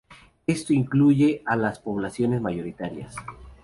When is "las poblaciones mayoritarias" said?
1.55-3.15